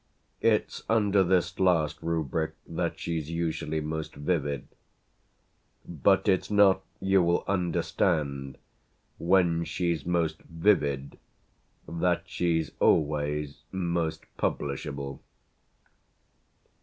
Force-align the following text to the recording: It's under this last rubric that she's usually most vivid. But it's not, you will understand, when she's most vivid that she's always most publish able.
It's 0.41 0.81
under 0.89 1.23
this 1.23 1.59
last 1.59 2.01
rubric 2.01 2.53
that 2.65 2.97
she's 2.97 3.29
usually 3.29 3.81
most 3.81 4.15
vivid. 4.15 4.67
But 5.87 6.27
it's 6.27 6.49
not, 6.49 6.81
you 6.99 7.21
will 7.21 7.43
understand, 7.47 8.57
when 9.19 9.63
she's 9.63 10.03
most 10.03 10.41
vivid 10.41 11.19
that 11.87 12.23
she's 12.25 12.71
always 12.79 13.61
most 13.71 14.25
publish 14.37 14.87
able. 14.87 15.21